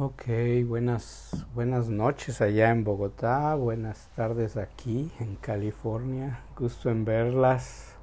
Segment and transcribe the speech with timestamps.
[0.00, 0.26] Ok,
[0.64, 7.96] buenas, buenas noches allá en Bogotá, buenas tardes aquí en California, gusto en verlas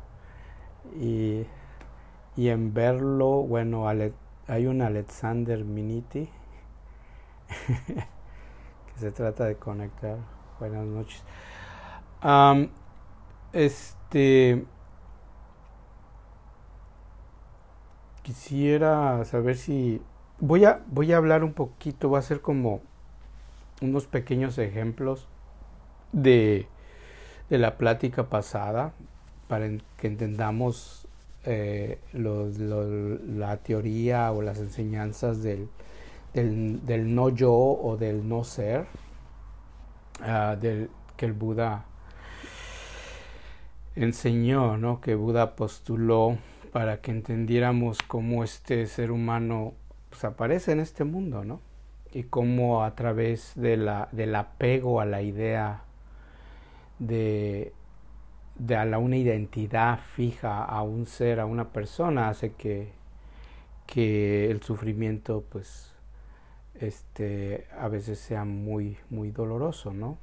[0.99, 1.45] y,
[2.35, 6.27] y en verlo, bueno, hay un Alexander Miniti
[7.67, 10.17] que se trata de conectar,
[10.59, 11.23] buenas noches.
[13.53, 14.65] este,
[18.21, 20.01] quisiera saber si
[20.39, 22.81] voy a, voy a hablar un poquito, voy a hacer como
[23.81, 25.27] unos pequeños ejemplos
[26.11, 26.67] de,
[27.49, 28.93] de la plática pasada
[29.47, 31.07] para que entendamos
[31.43, 35.69] eh, la teoría o las enseñanzas del,
[36.33, 38.87] del, no yo o del no ser
[40.21, 41.85] ah, del, que el Buda
[43.95, 44.99] enseñó, ¿no?
[44.99, 46.37] que Buda postuló
[46.71, 49.73] para que entendiéramos cómo este ser humano
[50.15, 51.59] pues, aparece en este mundo, ¿no?
[52.13, 55.83] Y cómo a través de la, del apego a la idea
[56.99, 57.73] de,
[58.57, 62.93] de a la, una identidad fija a un ser, a una persona, hace que,
[63.85, 65.91] que el sufrimiento, pues,
[66.75, 70.17] este, a veces sea muy, muy doloroso, ¿no?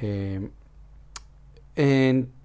[0.00, 0.48] Eh,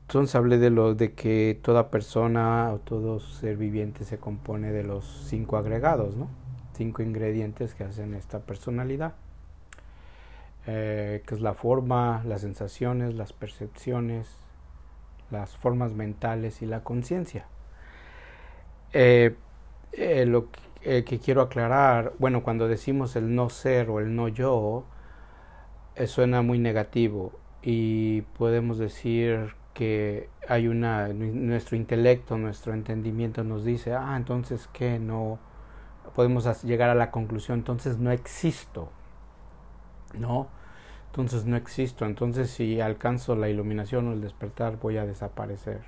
[0.09, 4.83] entonces hablé de lo de que toda persona o todo ser viviente se compone de
[4.83, 6.27] los cinco agregados, ¿no?
[6.73, 9.13] Cinco ingredientes que hacen esta personalidad,
[10.66, 14.27] eh, que es la forma, las sensaciones, las percepciones,
[15.29, 17.45] las formas mentales y la conciencia.
[18.94, 19.35] Eh,
[19.91, 20.47] eh, lo
[20.81, 24.85] que, quiero aclarar, bueno, cuando decimos el no ser o el no yo,
[26.07, 33.94] suena muy negativo y podemos decir que hay una, nuestro intelecto, nuestro entendimiento nos dice,
[33.94, 35.39] ah, entonces que no
[36.16, 38.89] podemos llegar a la conclusión, entonces no existo,
[40.13, 40.50] ¿no?
[41.05, 45.79] Entonces no existo, entonces si alcanzo la iluminación o el despertar voy a desaparecer.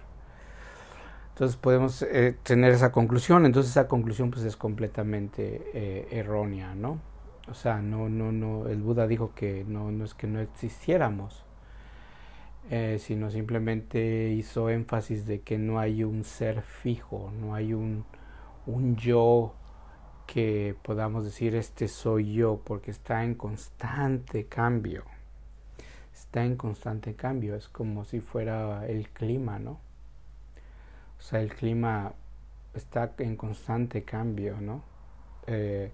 [1.34, 7.02] Entonces podemos eh, tener esa conclusión, entonces esa conclusión pues es completamente eh, errónea, ¿no?
[7.50, 11.44] O sea, no, no, no, el Buda dijo que no, no es que no existiéramos,
[12.74, 18.06] eh, sino simplemente hizo énfasis de que no hay un ser fijo, no hay un,
[18.96, 19.56] yo
[20.26, 25.04] que podamos decir este soy yo, porque está en constante cambio.
[26.14, 29.82] Está en constante cambio, es como si fuera el clima, ¿no?
[31.20, 32.14] O sea, el clima
[32.74, 34.82] está en constante cambio, ¿no?
[35.46, 35.92] Eh,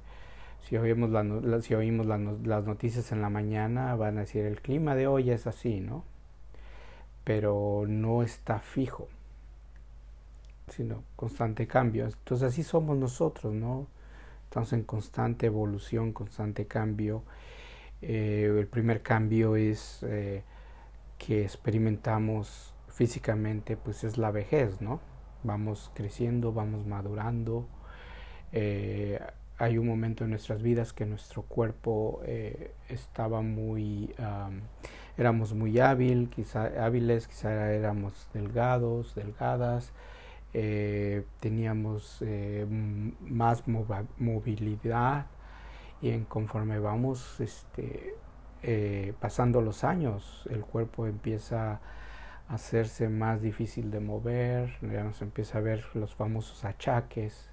[0.62, 4.94] si oímos, la, si oímos las noticias en la mañana, van a decir el clima
[4.94, 6.04] de hoy es así, ¿no?
[7.28, 9.10] Pero no está fijo,
[10.70, 12.06] sino constante cambio.
[12.06, 13.86] Entonces así somos nosotros, ¿no?
[14.46, 17.24] Estamos en constante evolución, constante cambio.
[18.02, 20.44] Eh, el primer cambio es eh,
[21.18, 25.02] que experimentamos físicamente, pues es la vejez, ¿no?
[25.44, 27.68] Vamos creciendo, vamos madurando.
[28.54, 29.20] Eh,
[29.58, 32.22] hay un momento en nuestras vidas que nuestro cuerpo
[32.88, 34.14] estaba muy,
[35.18, 39.92] éramos muy hábil, quizá, hábiles, quizá éramos delgados, delgadas,
[40.54, 42.66] eh, teníamos eh,
[43.22, 43.64] más
[44.18, 45.26] movilidad
[46.02, 48.16] y en conforme vamos este,
[49.20, 51.82] pasando los años, el cuerpo empieza a
[52.50, 57.50] hacerse más difícil de mover, ya nos empieza a ver los famosos achaques,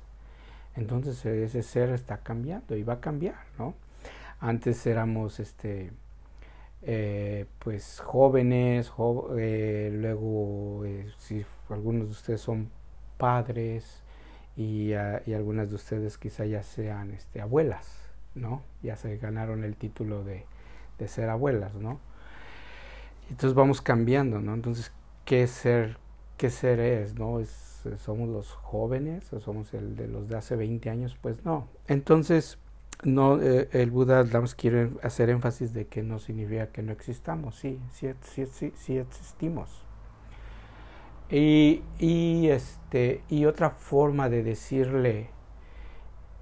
[0.77, 3.75] entonces ese ser está cambiando y va a cambiar, ¿no?
[4.41, 5.93] Antes éramos, este,
[6.87, 8.93] eh, pues jóvenes,
[9.39, 12.71] eh, luego eh, si algunos de ustedes son
[13.17, 14.03] padres
[14.57, 18.63] y, ah, y, algunas de ustedes quizá ya sean este, abuelas, ¿no?
[18.83, 20.47] Ya se ganaron el título de,
[20.99, 22.01] de ser abuelas, ¿no?
[23.31, 24.53] Entonces vamos cambiando, ¿no?
[24.55, 24.93] Entonces,
[25.25, 25.97] ¿qué ser,
[26.37, 27.41] qué ser es, no?
[27.41, 31.69] Es somos los jóvenes o somos el de los de hace 20 años, pues no.
[31.87, 32.59] Entonces,
[33.05, 34.25] no, eh, el Buda
[34.57, 38.99] quiere hacer énfasis de que no significa que no existamos, sí, sí, sí, sí, sí
[38.99, 39.85] existimos.
[41.31, 45.31] Y, y, este, y otra forma de decirle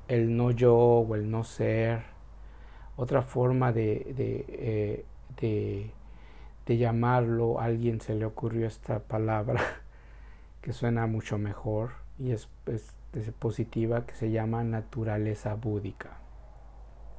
[0.09, 2.03] el no yo o el no ser,
[2.97, 5.05] otra forma de, de, eh,
[5.41, 5.91] de,
[6.67, 9.61] de llamarlo, a alguien se le ocurrió esta palabra,
[10.63, 12.49] que suena mucho mejor y es,
[13.39, 16.22] positiva que se llama naturaleza búdica.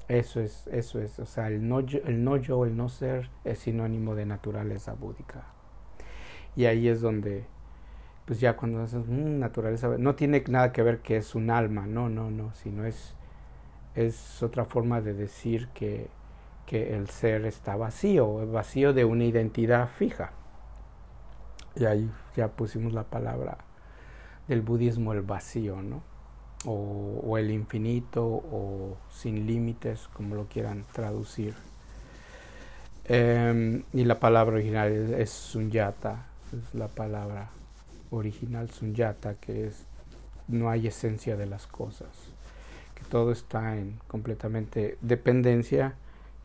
[0.08, 3.30] Eso es, eso es, o sea, el no, yo, el no yo, el no ser
[3.46, 5.46] es sinónimo de naturaleza búdica.
[6.56, 7.46] Y ahí es donde,
[8.26, 11.88] pues ya cuando haces mm, naturaleza, no tiene nada que ver que es un alma,
[11.88, 13.16] no, no, no, sino es,
[13.96, 16.10] es otra forma de decir que,
[16.66, 20.32] que el ser está vacío, vacío de una identidad fija.
[21.76, 23.58] Y ahí ya pusimos la palabra
[24.48, 26.13] del budismo, el vacío, ¿no?
[26.66, 31.54] O, el infinito, o sin límites, como lo quieran traducir.
[33.06, 37.50] Em, y la palabra original es, sunyata, es la palabra
[38.12, 39.86] original sunyata, que es
[40.48, 42.10] no hay esencia de las cosas,
[42.96, 45.96] que todo está en completamente dependencia,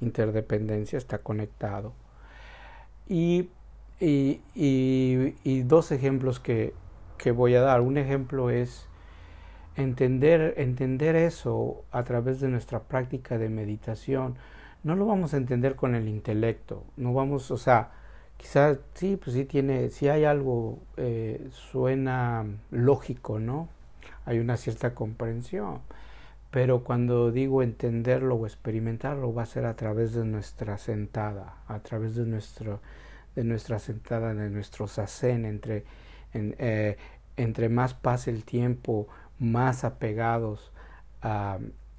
[0.01, 1.93] interdependencia, está conectado.
[3.09, 3.49] Y,
[4.01, 6.75] y, y, dos ejemplos que,
[7.17, 7.81] que, voy a dar.
[7.81, 8.87] Un ejemplo es
[9.83, 14.37] entender, entender eso a través de nuestra práctica de meditación.
[14.85, 17.91] No lo vamos a entender con el intelecto, no vamos, o sea,
[18.37, 23.69] quizás sí, pues sí tiene, si hay algo, eh, suena lógico, ¿no?
[24.29, 25.81] hay una cierta comprensión.
[26.51, 31.79] Pero cuando digo entenderlo o experimentarlo, va a ser a través de nuestra sentada, a
[31.81, 32.81] través de, nuestro,
[33.35, 35.85] de nuestra sentada, de nuestro sasen, entre,
[36.35, 36.97] eh,
[37.39, 39.09] entre más pase el tiempo,
[39.39, 40.73] más apegados,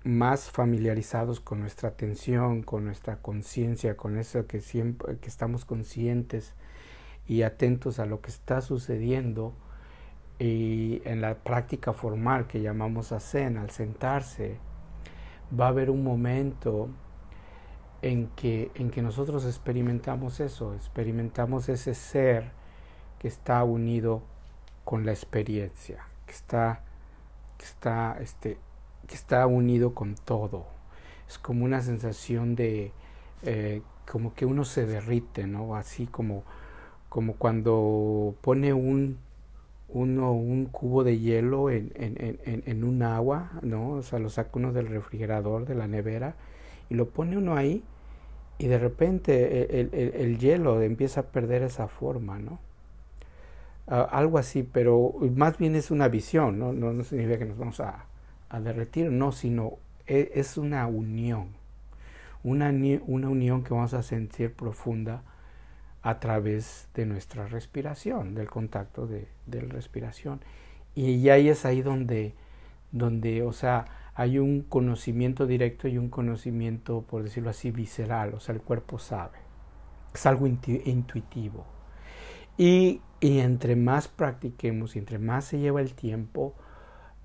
[0.04, 6.54] más familiarizados con nuestra atención, con nuestra conciencia, con eso que siempre que estamos conscientes
[7.28, 9.54] y atentos a lo que está sucediendo,
[10.40, 14.58] y en la práctica formal que llamamos Zen, al sentarse,
[15.58, 16.90] va a haber un momento
[18.02, 22.52] en que, en que nosotros experimentamos eso, experimentamos ese ser
[23.20, 24.24] que está unido
[24.86, 26.84] con la experiencia, que está,
[27.60, 28.58] que está, este,
[29.06, 30.66] que está unido con todo.
[31.28, 32.92] Es como una sensación de,
[33.44, 35.76] eh, como que uno se derrite, ¿no?
[35.76, 36.44] Así como,
[37.10, 39.20] como cuando pone un
[39.92, 43.94] uno un cubo de hielo en, en, en, en, un agua, ¿no?
[43.94, 46.36] O sea, lo saca uno del refrigerador, de la nevera,
[46.90, 47.84] y lo pone uno ahí,
[48.60, 52.60] y de repente el, el, el hielo empieza a perder esa forma, ¿no?
[53.90, 56.74] Algo así, pero más bien es una visión, ¿no?
[56.74, 58.06] No, no significa que nos vamos a,
[58.50, 59.74] a derretir, no, sino
[60.06, 61.50] es, es una unión,
[62.44, 62.70] una,
[63.08, 65.24] una unión que vamos a sentir profunda
[66.02, 70.40] a través de nuestra respiración, del contacto de, de la respiración.
[70.96, 72.34] Y ahí es ahí donde,
[72.92, 78.40] donde, o sea, hay un conocimiento directo y un conocimiento, por decirlo así, visceral, o
[78.40, 79.38] sea, el cuerpo sabe.
[80.14, 81.66] Es algo intuitivo.
[82.60, 86.56] Y, y entre más practiquemos y entre más se lleva el tiempo,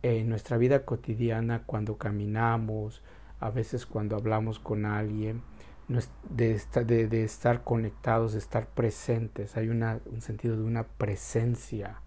[0.03, 3.03] en nuestra vida cotidiana, cuando caminamos,
[3.41, 5.43] a veces cuando hablamos con alguien,
[6.31, 6.53] de,
[7.25, 12.01] estar, conectados, de estar presentes, hay una, un sentido de una presencia,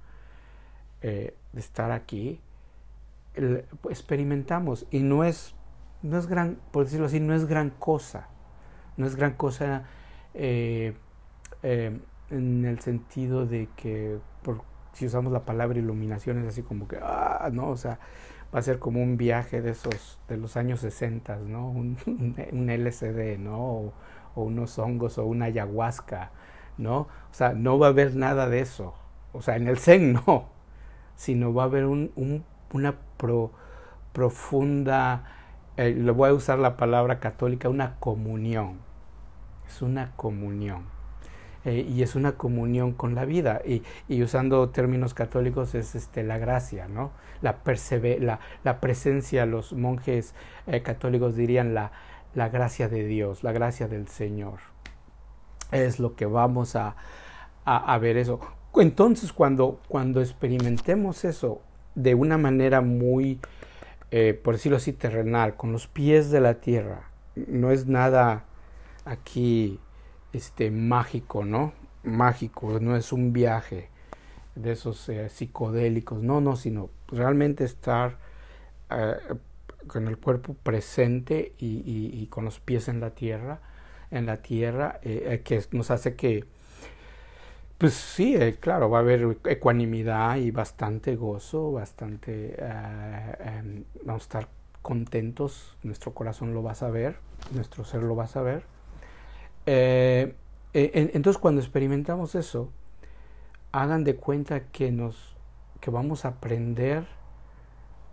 [1.01, 2.39] eh, de estar aquí,
[3.89, 4.85] experimentamos.
[4.89, 5.53] Y no es,
[6.01, 8.29] no es gran, por decirlo así, no es gran cosa,
[8.95, 9.83] no es gran cosa
[10.33, 10.95] eh,
[11.63, 14.61] eh, en el sentido de que, por,
[14.93, 17.99] si usamos la palabra iluminación, es así como que, ah, no, o sea,
[18.53, 21.69] va a ser como un viaje de esos, de los años 60, ¿no?
[21.69, 21.97] Un,
[22.51, 23.57] un LCD, ¿no?
[23.57, 23.93] O,
[24.35, 26.31] unos hongos o una ayahuasca,
[26.77, 26.99] ¿no?
[26.99, 28.93] O sea, no va a haber nada de eso.
[29.33, 30.49] O sea, en el Zen no,
[31.15, 33.51] sino va a haber un, un, una pro,
[34.13, 35.23] profunda,
[35.77, 38.79] eh, le voy a usar la palabra católica, una comunión.
[39.67, 40.96] Es una comunión.
[41.67, 43.61] Eh, y es una comunión con la vida.
[43.65, 43.83] Y,
[44.23, 47.11] usando términos católicos es este, la gracia, ¿no?
[47.41, 47.57] La,
[48.21, 50.33] la, la presencia, los monjes
[50.65, 51.91] eh, católicos dirían la,
[52.35, 54.59] la gracia de Dios, la gracia del Señor.
[55.73, 56.95] Es lo que vamos a,
[57.65, 58.39] a, ver eso.
[58.75, 61.61] Entonces, cuando, cuando experimentemos eso
[61.95, 63.41] de una manera muy,
[64.11, 68.45] eh, por decirlo así, terrenal, con los pies de la tierra, no es nada
[69.03, 69.81] aquí
[70.37, 71.73] este mágico, ¿no?
[72.03, 73.89] Mágico, no es un viaje
[74.55, 78.17] de esos eh, psicodélicos, no, no, sino realmente estar
[78.89, 79.15] eh,
[79.87, 83.59] con el cuerpo presente y, con los pies en la tierra,
[84.11, 86.45] en la tierra, eh, que nos hace que,
[87.77, 94.47] pues sí, claro, va a haber ecuanimidad y bastante gozo, bastante, em, vamos a estar
[94.81, 97.17] contentos, nuestro corazón lo va a saber,
[97.53, 98.76] nuestro ser lo va a saber
[99.67, 100.35] eh,
[100.73, 102.71] eh, entonces cuando experimentamos eso,
[103.71, 105.35] hagan de cuenta que nos
[105.79, 107.05] que vamos a aprender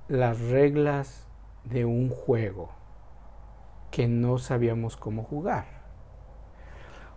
[0.08, 1.26] las reglas
[1.64, 2.68] de un juego
[3.90, 5.64] que no sabíamos cómo jugar.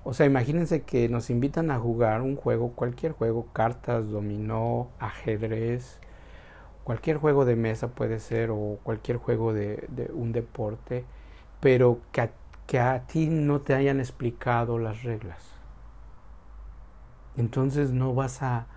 [0.06, 6.00] O sea, imagínense que nos invitan a jugar un juego, cualquier juego, cartas, dominó, ajedrez
[6.88, 11.04] cualquier juego de mesa puede ser o cualquier juego de, un deporte,
[11.60, 12.30] pero que a,
[12.68, 15.42] que a ti no te hayan explicado las reglas.
[17.38, 18.68] Entonces no vas a,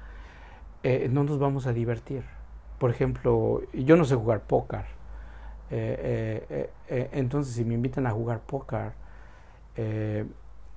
[0.84, 2.24] eh, no nos vamos a divertir.
[2.78, 4.84] Por ejemplo, yo no sé jugar póker.
[5.72, 8.92] Eh, eh, entonces si me invitan a jugar póker,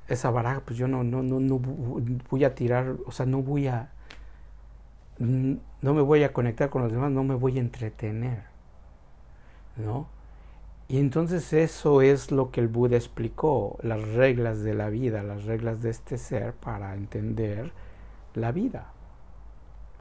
[0.08, 1.60] esa baraja, pues yo no, no, no, no
[2.30, 3.90] voy a tirar, o sea, no voy a,
[5.20, 8.44] no me voy a conectar con los demás, no me voy a entretener,
[9.76, 10.08] ¿no?
[10.88, 15.46] Y entonces eso es lo que el Buda explicó, las reglas de la vida, las
[15.46, 17.72] reglas de este ser para entender
[18.34, 18.92] la vida,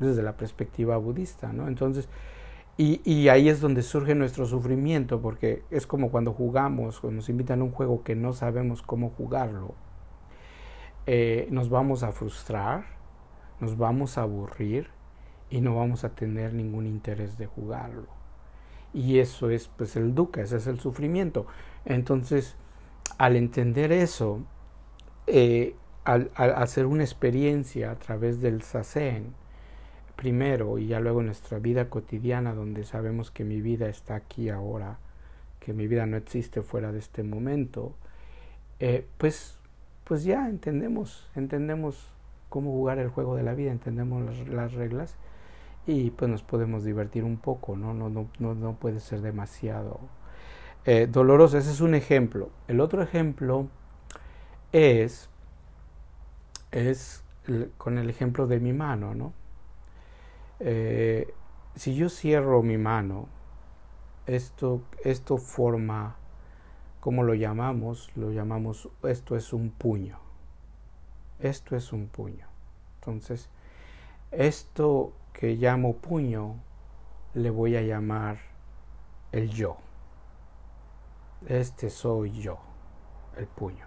[0.01, 1.69] desde la perspectiva budista, ¿no?
[1.69, 2.09] Entonces,
[2.79, 7.61] y, ahí es donde surge nuestro sufrimiento, porque es como cuando jugamos, cuando nos invitan
[7.61, 9.75] a un juego que no sabemos cómo jugarlo,
[11.07, 12.87] eh, nos vamos a frustrar,
[13.61, 14.89] nos vamos a aburrir
[15.51, 18.22] y no vamos a tener ningún interés de jugarlo.
[18.95, 21.47] Y eso es pues el dukkha, ese es el sufrimiento.
[21.85, 22.57] Entonces,
[23.19, 24.41] al entender eso,
[25.27, 29.35] eh, al, hacer una experiencia a través del sasen,
[30.17, 34.99] primero y ya luego nuestra vida cotidiana, donde sabemos que mi vida está aquí ahora,
[35.59, 37.95] que mi vida no existe fuera de este momento,
[38.79, 39.59] eh, pues
[40.05, 42.09] pues ya entendemos, entendemos
[42.49, 45.17] cómo jugar el juego de la vida, entendemos las, reglas
[45.87, 47.95] y pues nos podemos divertir un poco, ¿no?
[47.95, 50.01] No, no, no, no puede ser demasiado
[50.85, 51.59] eh, doloroso.
[51.59, 52.51] Ese es un ejemplo.
[52.69, 53.67] El otro ejemplo
[54.73, 55.29] es,
[56.71, 57.25] es
[57.79, 59.33] con el ejemplo de mi mano, ¿no?
[60.61, 61.35] Eh,
[61.75, 63.29] si yo cierro mi mano,
[64.27, 66.17] esto, esto forma
[67.03, 68.13] ¿Cómo lo llamamos?
[68.15, 70.21] Lo llamamos, esto es un puño.
[71.41, 72.47] Esto es un puño.
[73.01, 73.49] Entonces,
[74.31, 76.57] esto que llamo puño,
[77.35, 78.39] le voy a llamar
[79.33, 79.77] el yo.
[81.47, 82.59] Este soy yo,
[83.37, 83.87] el puño.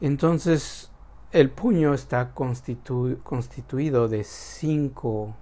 [0.00, 0.90] Entonces,
[1.32, 5.34] el puño está constituido de cinco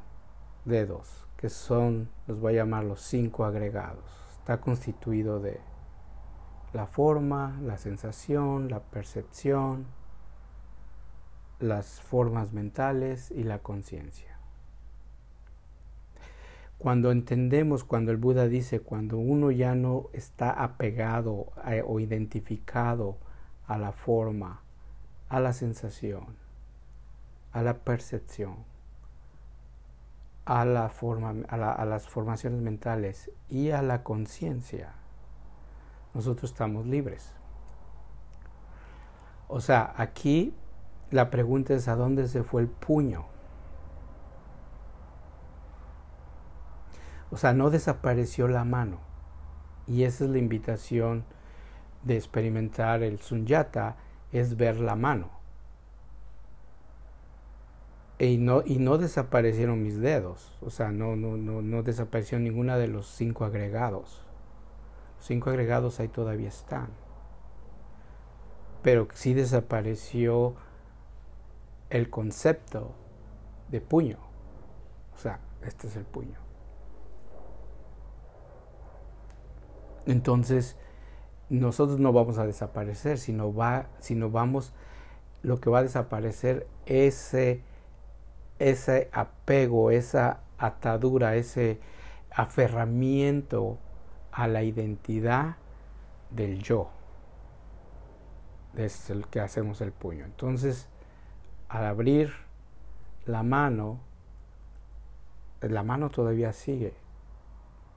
[0.64, 5.58] dedos, que son, los voy a llamar los cinco agregados está constituido de
[6.74, 9.86] la forma, la sensación, la percepción,
[11.60, 14.38] las formas mentales y la conciencia.
[16.78, 21.52] Cuando entendemos, cuando el Buda dice, cuando uno ya no está apegado
[21.86, 23.16] o identificado
[23.66, 24.60] a la forma,
[25.28, 26.36] a la sensación,
[27.52, 28.56] a la percepción,
[30.44, 34.92] a, la forma, a, las formaciones mentales y a la conciencia,
[36.12, 37.32] nosotros estamos libres.
[39.48, 40.54] O sea, aquí
[41.14, 43.24] la pregunta es a dónde se fue el puño.
[47.30, 48.98] O sea, no desapareció la mano.
[49.86, 51.24] Y esa es la invitación
[52.02, 53.96] de experimentar el sunyata,
[54.32, 55.44] es ver la mano
[58.18, 62.76] y no, y no desaparecieron mis dedos, o sea, no, no, no, no desapareció ninguna
[62.76, 64.22] de los cinco agregados.
[65.16, 66.88] Los cinco agregados ahí todavía están.
[68.82, 70.54] Pero sí desapareció
[71.94, 72.92] el concepto
[73.70, 74.18] de puño.
[75.14, 76.38] O sea, este es el puño.
[80.04, 80.76] Entonces,
[81.48, 84.72] nosotros no vamos a desaparecer, sino, va, sino vamos,
[85.42, 87.62] lo que va a desaparecer ese
[88.58, 91.78] ese apego, esa atadura, ese
[92.30, 93.78] aferramiento
[94.32, 95.56] a la identidad
[96.30, 96.90] del yo.
[98.76, 100.24] Es el que hacemos el puño.
[100.24, 100.88] Entonces,
[101.74, 102.32] al abrir
[103.26, 103.98] la mano,
[105.60, 106.94] la mano todavía sigue.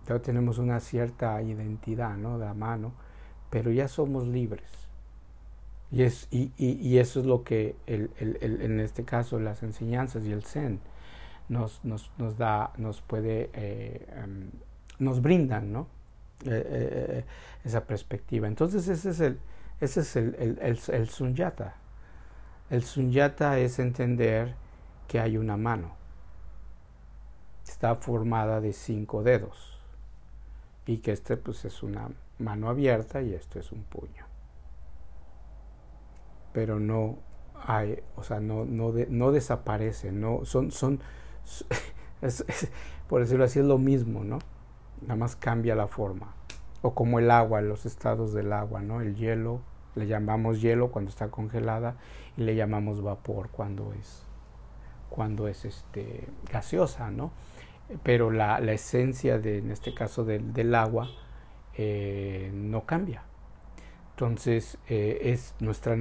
[0.07, 2.39] Ya tenemos una cierta identidad ¿no?
[2.39, 2.93] de la mano,
[3.51, 4.87] pero ya somos libres.
[5.91, 10.25] Y, es, y, y, eso es lo que el, el, en este caso las enseñanzas
[10.25, 10.79] y el Zen
[11.47, 14.49] nos, nos, nos da, nos puede, eh, em,
[14.97, 15.87] nos brindan, ¿no?
[16.45, 17.25] Eh, eh,
[17.63, 18.47] esa perspectiva.
[18.47, 19.39] Entonces ese es el,
[19.79, 21.75] ese es el, el, el, el sunyata.
[22.69, 24.55] El sunyata es entender
[25.07, 25.95] que hay una mano.
[27.67, 29.79] Está formada de cinco dedos.
[30.85, 32.09] Y que este pues es una
[32.39, 34.27] mano abierta y esto es un puño
[36.57, 37.19] pero no
[37.53, 40.99] hay, o sea, no, no, no desaparece, no, son, son,
[43.07, 44.39] por decirlo así, es lo mismo, ¿no?
[45.03, 46.33] Nada más cambia la forma.
[46.81, 49.01] O como el agua, los estados del agua, ¿no?
[49.01, 49.61] El hielo,
[49.97, 51.97] le llamamos hielo cuando está congelada
[52.37, 54.23] y le llamamos vapor cuando es,
[55.09, 57.31] cuando es este, gaseosa, ¿no?
[58.03, 61.09] pero la, la esencia de, en este caso del, del agua
[61.75, 63.23] eh, no cambia.
[64.11, 65.95] Entonces, eh, es nuestra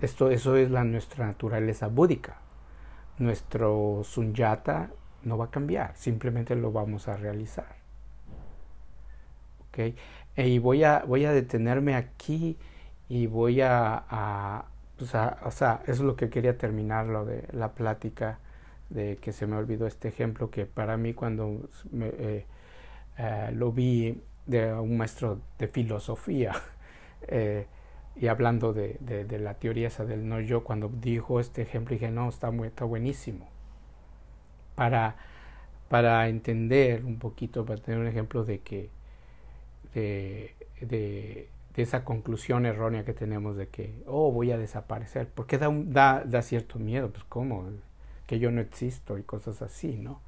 [0.00, 2.38] esto, eso es la, nuestra naturaleza búdica.
[3.18, 4.90] Nuestro sunyata
[5.22, 7.76] no va a cambiar, simplemente lo vamos a realizar.
[9.68, 9.94] ¿Okay?
[10.36, 12.58] Y voy a, voy a detenerme aquí
[13.10, 14.64] y voy a,
[14.96, 18.38] pues o sea, eso es lo que quería terminar, de la plática,
[18.88, 21.68] de que se me olvidó este ejemplo, que para mí cuando
[22.00, 22.46] eh,
[23.18, 26.52] eh, lo vi de un maestro de filosofía,
[27.28, 27.66] eh,
[28.14, 28.98] y hablando de,
[29.40, 32.84] la teoría esa del no yo, cuando dijo este ejemplo dije, no, está, muy, está
[32.84, 33.48] buenísimo.
[34.76, 35.16] Para,
[35.88, 38.90] para entender un poquito, para tener un ejemplo de que
[39.94, 46.24] de, esa conclusión errónea que tenemos de que, oh, voy a desaparecer, porque da, da,
[46.24, 47.68] da cierto miedo, pues cómo,
[48.26, 50.20] que yo no existo y cosas así, ¿no?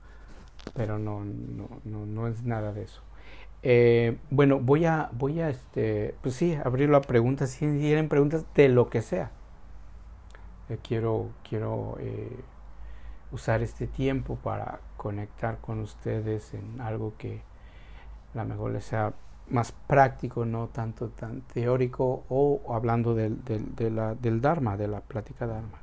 [0.74, 3.02] Pero no, no, no, no es nada de eso.
[3.62, 8.44] Eh, bueno, voy a, voy a, este, pues sí, abrirlo a preguntas, si tienen preguntas
[8.54, 9.30] de lo que sea.
[10.68, 12.40] Eh, quiero, quiero eh,
[13.30, 17.42] usar este tiempo para conectar con ustedes en algo que
[18.34, 19.12] a lo mejor les sea
[19.48, 24.88] más práctico, no tanto tan teórico, o hablando del, del, de la, del Dharma, de
[24.88, 25.81] la plática Dharma.